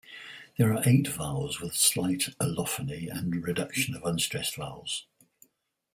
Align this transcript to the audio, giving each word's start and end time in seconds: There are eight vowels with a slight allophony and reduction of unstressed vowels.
There 0.57 0.73
are 0.73 0.81
eight 0.89 1.07
vowels 1.09 1.61
with 1.61 1.73
a 1.73 1.77
slight 1.77 2.23
allophony 2.39 3.07
and 3.07 3.35
reduction 3.45 3.93
of 3.93 4.03
unstressed 4.03 4.55
vowels. 4.55 5.05